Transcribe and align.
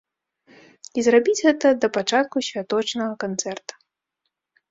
І 1.01 1.03
зрабіць 1.07 1.43
гэта 1.47 1.67
да 1.83 1.87
пачатку 1.97 2.37
святочнага 2.49 3.13
канцэрта. 3.25 3.73